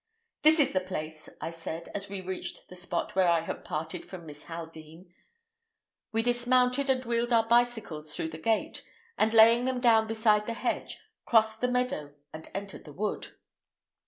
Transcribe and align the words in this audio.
"This 0.41 0.59
is 0.59 0.71
the 0.73 0.79
place," 0.79 1.29
I 1.39 1.51
said, 1.51 1.89
as 1.93 2.09
we 2.09 2.21
reached 2.21 2.69
the 2.69 2.75
spot 2.75 3.13
where 3.15 3.27
I 3.27 3.41
had 3.41 3.63
parted 3.63 4.03
from 4.03 4.25
Miss 4.25 4.45
Haldean. 4.45 5.13
We 6.11 6.23
dismounted 6.23 6.89
and 6.89 7.05
wheeled 7.05 7.31
our 7.31 7.47
bicycles 7.47 8.15
through 8.15 8.29
the 8.29 8.39
gate, 8.39 8.83
and 9.15 9.31
laying 9.31 9.65
them 9.65 9.79
down 9.79 10.07
beside 10.07 10.47
the 10.47 10.55
hedge, 10.55 10.99
crossed 11.27 11.61
the 11.61 11.67
meadow 11.67 12.15
and 12.33 12.49
entered 12.55 12.85
the 12.85 12.93
wood. 12.93 13.27